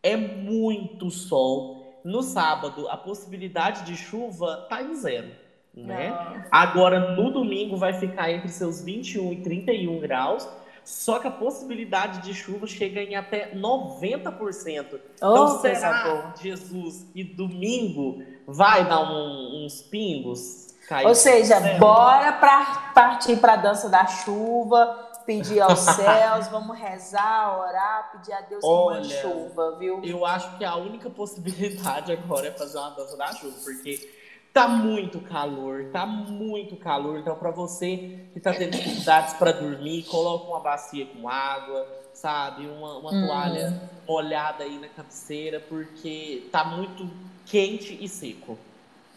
[0.02, 2.00] é muito sol.
[2.04, 5.30] No sábado, a possibilidade de chuva tá em zero.
[5.72, 6.12] Né?
[6.50, 10.46] Agora, no domingo, vai ficar entre seus 21 e 31 graus.
[10.84, 14.86] Só que a possibilidade de chuva chega em até 90%.
[14.92, 20.74] Oh, então, será, Jesus, e domingo vai dar um, uns pingos?
[21.04, 27.58] Ou seja, bora pra partir para a dança da chuva, pedir aos céus, vamos rezar,
[27.58, 30.04] orar, pedir a Deus Olha, que mande chuva, viu?
[30.04, 34.23] Eu acho que a única possibilidade agora é fazer uma dança da chuva, porque
[34.54, 37.18] Tá muito calor, tá muito calor.
[37.18, 42.64] Então, para você que tá tendo dificuldades para dormir, coloca uma bacia com água, sabe?
[42.68, 43.26] Uma, uma hum.
[43.26, 47.10] toalha molhada aí na cabeceira, porque tá muito
[47.44, 48.56] quente e seco.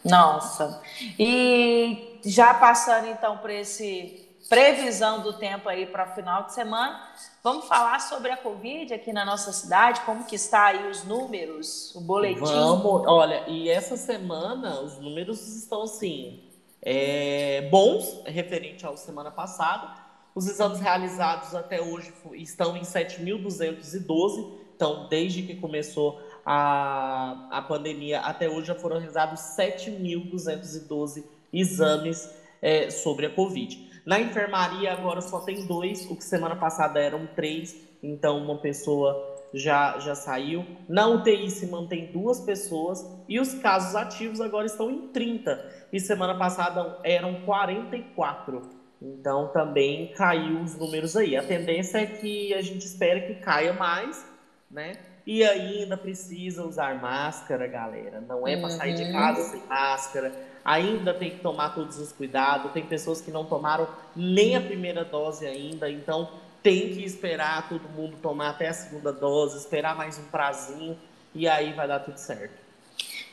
[0.03, 0.81] Nossa.
[1.19, 7.01] E já passando então para esse previsão do tempo aí para final de semana.
[7.43, 11.93] Vamos falar sobre a Covid aqui na nossa cidade, como que está aí os números,
[11.95, 12.41] o boletim?
[12.41, 16.43] Vamos, olha, e essa semana os números estão assim,
[16.81, 20.05] é, bons, referente à semana passada.
[20.33, 28.19] Os exames realizados até hoje estão em 7.212, então desde que começou a, a pandemia
[28.19, 32.29] até hoje já foram realizados 7.212 exames
[32.61, 33.86] é, sobre a Covid.
[34.07, 39.35] Na enfermaria agora só tem dois, o que semana passada eram três, então uma pessoa
[39.53, 40.65] já, já saiu.
[40.87, 45.99] Na UTI se mantém duas pessoas e os casos ativos agora estão em 30 e
[45.99, 48.69] semana passada eram 44.
[49.01, 51.35] Então também caiu os números aí.
[51.35, 54.25] A tendência é que a gente espera que caia mais,
[54.71, 54.93] né?
[55.25, 58.21] E ainda precisa usar máscara, galera.
[58.21, 60.31] Não é para sair de casa sem máscara
[60.67, 62.73] ainda tem que tomar todos os cuidados.
[62.73, 66.29] Tem pessoas que não tomaram nem a primeira dose ainda, então
[66.61, 70.99] tem que esperar todo mundo tomar até a segunda dose, esperar mais um prazinho
[71.33, 72.67] e aí vai dar tudo certo.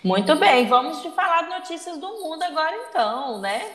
[0.04, 3.68] Muito bem, vamos te falar de notícias do mundo agora então, né?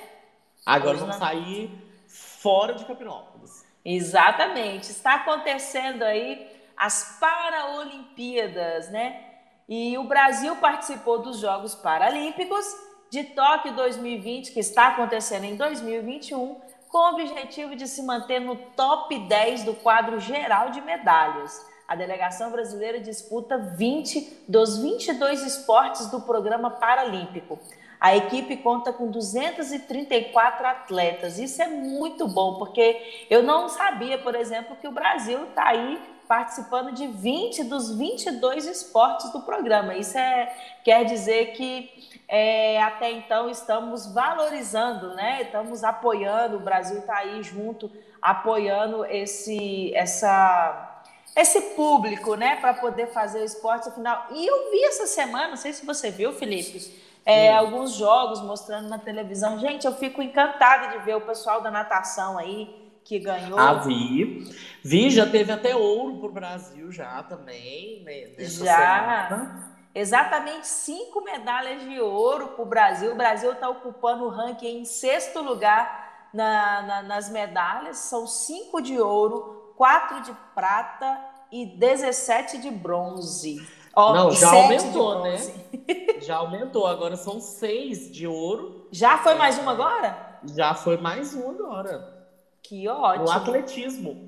[0.66, 1.70] Agora vamos sair
[2.08, 3.66] fora de Capinópolis.
[3.84, 9.22] Exatamente, está acontecendo aí as Paralimpíadas, né?
[9.68, 16.58] E o Brasil participou dos Jogos Paralímpicos de Tóquio 2020, que está acontecendo em 2021,
[16.88, 21.66] com o objetivo de se manter no top 10 do quadro geral de medalhas.
[21.88, 27.60] A delegação brasileira disputa 20 dos 22 esportes do programa paralímpico.
[28.00, 31.38] A equipe conta com 234 atletas.
[31.38, 36.00] Isso é muito bom, porque eu não sabia, por exemplo, que o Brasil está aí
[36.28, 39.96] participando de 20 dos 22 esportes do programa.
[39.96, 45.42] Isso é, quer dizer que é, até então estamos valorizando, né?
[45.42, 51.04] Estamos apoiando, o Brasil está aí junto, apoiando esse, essa,
[51.36, 52.58] esse público, né?
[52.58, 54.28] Para poder fazer o esporte afinal.
[54.32, 56.94] E eu vi essa semana, não sei se você viu, Felipe,
[57.26, 59.58] é, alguns jogos mostrando na televisão.
[59.58, 63.58] Gente, eu fico encantada de ver o pessoal da natação aí que ganhou.
[63.58, 64.48] Ah, vi.
[64.86, 69.30] Vi, já teve até ouro para o Brasil já também, né, já.
[69.30, 69.79] Semana.
[70.00, 73.12] Exatamente cinco medalhas de ouro para o Brasil.
[73.12, 77.98] O Brasil está ocupando o ranking em sexto lugar na, na, nas medalhas.
[77.98, 81.20] São cinco de ouro, quatro de prata
[81.52, 83.58] e 17 de bronze.
[83.94, 85.36] Oh, Não, já aumentou, né?
[86.22, 86.88] Já aumentou.
[86.88, 88.88] Agora são seis de ouro.
[88.92, 90.40] Já foi mais uma agora?
[90.56, 92.26] Já foi mais uma agora.
[92.64, 93.26] Que ótimo.
[93.26, 94.28] No atletismo.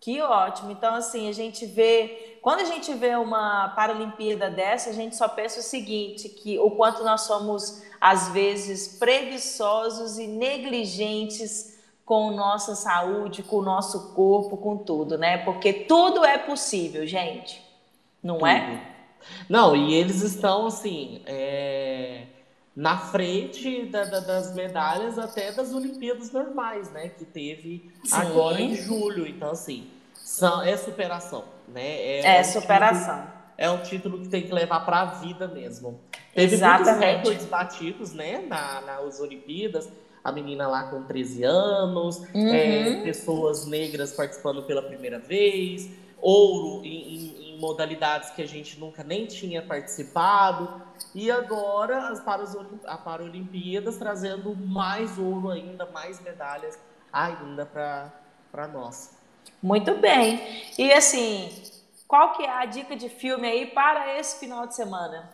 [0.00, 0.70] Que ótimo.
[0.70, 2.38] Então, assim, a gente vê.
[2.40, 6.70] Quando a gente vê uma Paralimpíada dessa, a gente só pensa o seguinte: que o
[6.70, 14.56] quanto nós somos, às vezes, preguiçosos e negligentes com nossa saúde, com o nosso corpo,
[14.56, 15.38] com tudo, né?
[15.44, 17.62] Porque tudo é possível, gente.
[18.22, 18.60] Não é?
[18.60, 18.72] tudo.
[18.72, 18.90] é?
[19.48, 21.20] Não, e eles estão assim.
[21.26, 22.22] É
[22.80, 27.10] na frente da, da, das medalhas até das Olimpíadas normais, né?
[27.10, 28.16] Que teve Sim.
[28.16, 29.26] agora em julho.
[29.26, 31.82] Então, assim, são, é superação, né?
[31.82, 33.16] É, é um superação.
[33.16, 36.00] Título, é um título que tem que levar para a vida mesmo.
[36.34, 36.96] Teve Exatamente.
[36.96, 38.46] muitos recordes batidos, né?
[38.48, 39.86] Na, nas Olimpíadas.
[40.24, 42.48] A menina lá com 13 anos, é, uhum.
[42.48, 49.04] é, pessoas negras participando pela primeira vez, ouro em, em modalidades que a gente nunca
[49.04, 50.82] nem tinha participado.
[51.14, 52.20] E agora as
[52.86, 56.78] a Paralimpíadas trazendo mais ouro ainda, mais medalhas
[57.12, 59.16] ainda para nós.
[59.62, 60.40] Muito bem.
[60.78, 61.50] E assim,
[62.08, 65.30] qual que é a dica de filme aí para esse final de semana?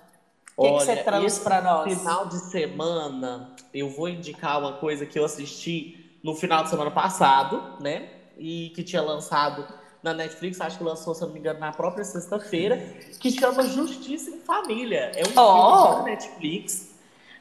[0.57, 1.99] O que, que você trouxe para nós?
[1.99, 6.91] Final de semana, eu vou indicar uma coisa que eu assisti no final de semana
[6.91, 8.09] passado, né?
[8.39, 9.67] E que tinha lançado
[10.07, 12.77] na Netflix, acho que lançou, se não me engano, na própria sexta-feira,
[13.19, 15.11] que chama Justiça em Família.
[15.17, 15.83] É um oh.
[15.83, 16.95] filme da Netflix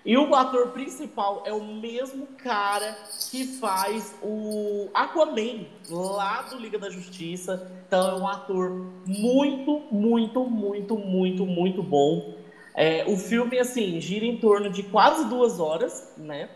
[0.03, 2.97] E o ator principal é o mesmo cara
[3.29, 7.71] que faz o Aquaman, lá do Liga da Justiça.
[7.87, 8.69] Então é um ator
[9.05, 12.33] muito, muito, muito, muito, muito bom.
[12.73, 16.49] É, o filme, assim, gira em torno de quase duas horas, né?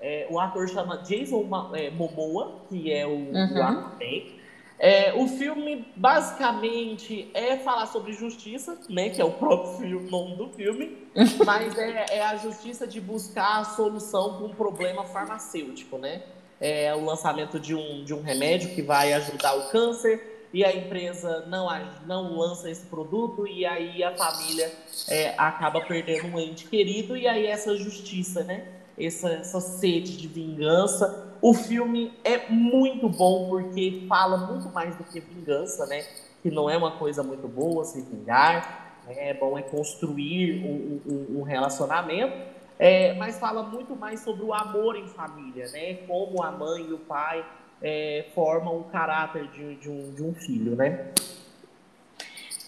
[0.00, 3.32] É, o ator chama Jason é, Momoa, que é o, uhum.
[3.32, 4.39] o Aquaman.
[4.80, 9.10] É, o filme basicamente é falar sobre justiça, né?
[9.10, 10.96] Que é o próprio nome do filme,
[11.44, 16.22] mas é, é a justiça de buscar a solução para um problema farmacêutico, né?
[16.58, 20.74] É o lançamento de um, de um remédio que vai ajudar o câncer e a
[20.74, 21.68] empresa não,
[22.06, 24.72] não lança esse produto e aí a família
[25.08, 28.66] é, acaba perdendo um ente querido e aí essa justiça, né?
[29.04, 35.04] Essa, essa sede de vingança o filme é muito bom porque fala muito mais do
[35.04, 36.04] que vingança, né?
[36.42, 39.30] Que não é uma coisa muito boa se vingar, né?
[39.30, 42.34] é bom é construir um, um, um relacionamento,
[42.78, 45.94] é, mas fala muito mais sobre o amor em família, né?
[46.06, 47.44] Como a mãe e o pai
[47.80, 51.12] é, formam o caráter de, de, um, de um filho, né?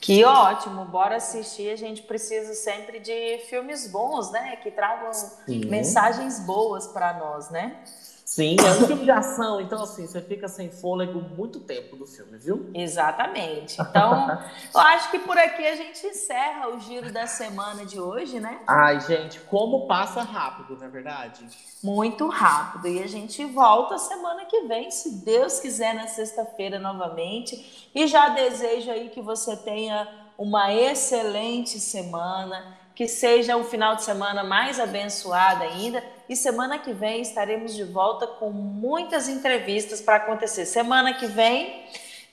[0.03, 1.71] Que ótimo, bora assistir.
[1.71, 4.57] A gente precisa sempre de filmes bons, né?
[4.57, 5.65] Que tragam Sim.
[5.67, 7.77] mensagens boas para nós, né?
[8.33, 12.07] Sim, é um filme de ação, então assim, você fica sem fôlego muito tempo do
[12.07, 12.71] filme, viu?
[12.73, 13.79] Exatamente.
[13.79, 14.43] Então,
[14.75, 18.63] eu acho que por aqui a gente encerra o giro da semana de hoje, né?
[18.67, 21.47] Ai, gente, como passa rápido, não é verdade?
[21.85, 22.89] Muito rápido.
[22.89, 27.91] E a gente volta semana que vem, se Deus quiser, na sexta-feira novamente.
[27.95, 30.09] E já desejo aí que você tenha
[30.39, 36.03] uma excelente semana que seja um final de semana mais abençoado ainda.
[36.29, 40.67] E semana que vem estaremos de volta com muitas entrevistas para acontecer.
[40.67, 41.85] Semana que vem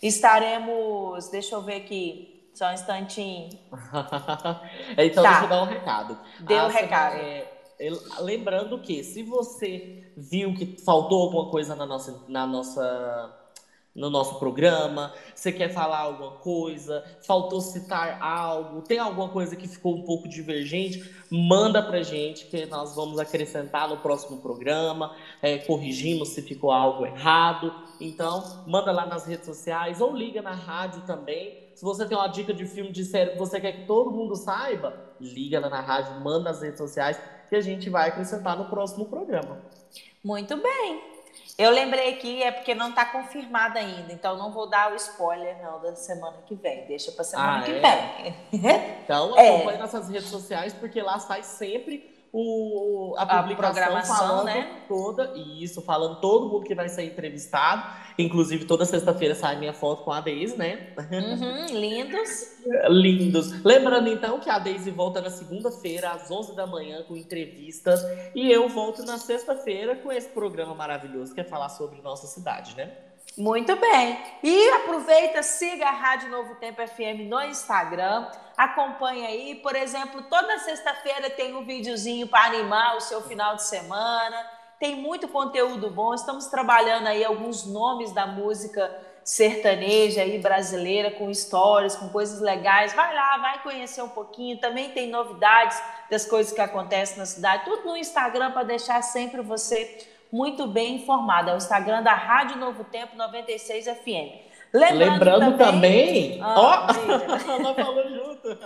[0.02, 1.30] estaremos.
[1.30, 3.50] Deixa eu ver aqui, só um instantinho.
[4.98, 5.30] então, tá.
[5.30, 6.18] deixa eu dar um recado.
[6.42, 7.16] Deu um recado.
[7.16, 7.48] É,
[8.20, 13.39] lembrando que se você viu que faltou alguma coisa na nossa, na nossa
[14.00, 19.68] no nosso programa, você quer falar alguma coisa, faltou citar algo, tem alguma coisa que
[19.68, 25.58] ficou um pouco divergente, manda pra gente que nós vamos acrescentar no próximo programa, é,
[25.58, 27.74] corrigimos se ficou algo errado.
[28.00, 31.68] Então, manda lá nas redes sociais ou liga na rádio também.
[31.76, 34.34] Se você tem uma dica de filme, de série que você quer que todo mundo
[34.38, 37.20] saiba, liga lá na rádio, manda nas redes sociais
[37.50, 39.62] que a gente vai acrescentar no próximo programa.
[40.24, 41.19] Muito bem.
[41.58, 45.62] Eu lembrei aqui, é porque não está confirmado ainda, então não vou dar o spoiler
[45.62, 46.86] não da semana que vem.
[46.86, 48.34] Deixa para semana ah, que é?
[48.62, 48.62] vem.
[49.04, 49.78] Então acompanhe é.
[49.78, 54.84] nossas redes sociais, porque lá sai sempre o, a, a publicação falando né?
[54.88, 57.84] toda, isso, falando todo mundo que vai ser entrevistado.
[58.18, 60.94] Inclusive, toda sexta-feira sai minha foto com a Deise, né?
[60.98, 62.58] Uhum, lindos.
[62.90, 63.64] lindos.
[63.64, 68.02] Lembrando, então, que a Deise volta na segunda-feira, às 11 da manhã, com entrevistas.
[68.36, 72.76] E eu volto na sexta-feira com esse programa maravilhoso que é falar sobre nossa cidade,
[72.76, 72.92] né?
[73.38, 74.20] Muito bem.
[74.44, 78.28] E aproveita, siga a Rádio Novo Tempo FM no Instagram.
[78.60, 79.56] Acompanhe aí.
[79.56, 84.36] Por exemplo, toda sexta-feira tem um videozinho para animar o seu final de semana.
[84.78, 86.14] Tem muito conteúdo bom.
[86.14, 88.94] Estamos trabalhando aí alguns nomes da música
[89.24, 92.92] sertaneja aí brasileira com histórias, com coisas legais.
[92.94, 94.60] Vai lá, vai conhecer um pouquinho.
[94.60, 95.82] Também tem novidades
[96.12, 97.64] das coisas que acontecem na cidade.
[97.64, 101.52] Tudo no Instagram para deixar sempre você muito bem informada.
[101.52, 104.49] É o Instagram da Rádio Novo Tempo 96 FM.
[104.72, 106.86] Lembrando, Lembrando também, também ó,
[107.60, 108.58] nós falamos junto.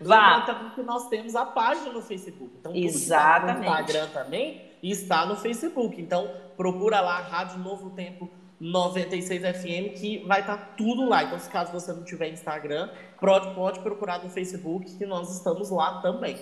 [0.00, 0.70] Vá.
[0.74, 2.50] Que nós temos a página no Facebook.
[2.58, 3.58] Então, Exatamente.
[3.58, 6.00] no Instagram também está no Facebook.
[6.00, 11.24] Então, procura lá Rádio Novo Tempo 96 FM que vai estar tá tudo lá.
[11.24, 12.88] Então, se caso você não tiver Instagram,
[13.20, 16.38] pode, pode procurar no Facebook que nós estamos lá também.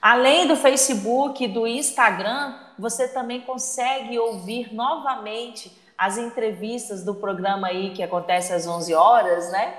[0.00, 7.66] Além do Facebook e do Instagram, você também consegue ouvir novamente as entrevistas do programa
[7.66, 9.74] aí que acontece às 11 horas, né?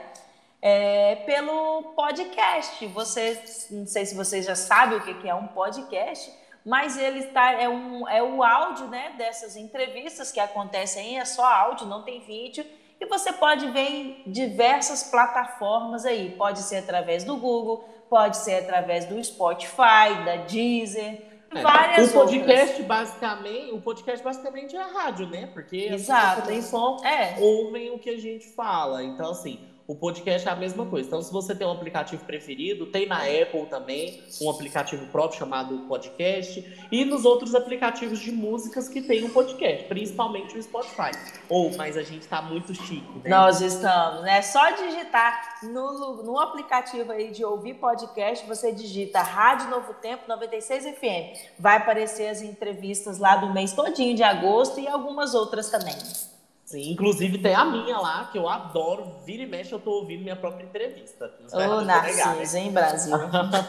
[0.62, 2.86] É, pelo podcast.
[2.88, 3.42] Você,
[3.72, 6.30] não sei se vocês já sabem o que é um podcast,
[6.66, 11.46] mas ele está é, um, é o áudio né, dessas entrevistas que acontecem é só
[11.46, 12.66] áudio, não tem vídeo.
[13.00, 16.36] E você pode ver em diversas plataformas aí.
[16.38, 22.14] Pode ser através do Google, pode ser através do Spotify, da Deezer, é, várias o
[22.14, 22.88] podcast outras.
[22.88, 25.48] basicamente, o podcast basicamente é a rádio, né?
[25.48, 26.50] Porque Exato.
[26.50, 27.38] nem só é.
[27.40, 29.04] ouvem o que a gente fala.
[29.04, 29.60] Então assim,
[29.90, 31.08] O podcast é a mesma coisa.
[31.08, 35.80] Então, se você tem um aplicativo preferido, tem na Apple também um aplicativo próprio chamado
[35.88, 41.10] Podcast e nos outros aplicativos de músicas que tem um podcast, principalmente o Spotify.
[41.50, 43.32] Ou, oh, mas a gente está muito chique, né?
[43.32, 44.44] Nós estamos, né?
[44.44, 50.84] Só digitar no, no aplicativo aí de ouvir podcast, você digita Rádio Novo Tempo 96
[51.00, 51.50] FM.
[51.58, 55.96] Vai aparecer as entrevistas lá do mês todinho de agosto e algumas outras também.
[56.70, 59.16] Sim, inclusive tem a minha lá, que eu adoro.
[59.26, 61.34] Vira e mexe, eu tô ouvindo minha própria entrevista.
[61.52, 62.62] Ô, Narciso, né?
[62.62, 63.18] hein, Brasil?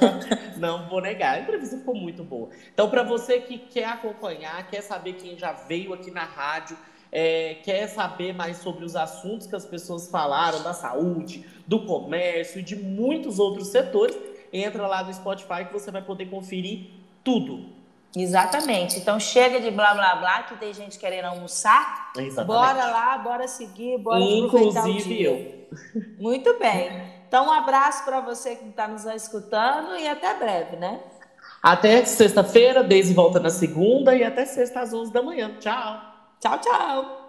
[0.61, 1.37] não vou negar.
[1.37, 2.51] A entrevista ficou muito boa.
[2.71, 6.77] Então, para você que quer acompanhar, quer saber quem já veio aqui na rádio,
[7.11, 12.61] é, quer saber mais sobre os assuntos que as pessoas falaram, da saúde, do comércio
[12.61, 14.15] e de muitos outros setores,
[14.53, 16.91] entra lá no Spotify que você vai poder conferir
[17.25, 17.80] tudo
[18.17, 18.99] Exatamente.
[18.99, 22.11] Então chega de blá blá blá, que tem gente querendo almoçar.
[22.17, 22.47] Exatamente.
[22.47, 25.69] Bora lá, bora seguir, bora Inclusive eu.
[26.19, 27.21] Muito bem.
[27.29, 31.01] Então um abraço para você que está nos escutando e até breve, né?
[31.63, 35.57] Até sexta-feira, Deise volta na segunda e até sexta às 11 da manhã.
[35.61, 36.01] Tchau.
[36.41, 37.20] Tchau, tchau.